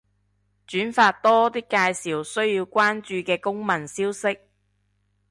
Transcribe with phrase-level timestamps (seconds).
[0.67, 4.39] 轉發多啲介紹需要關注嘅公民消息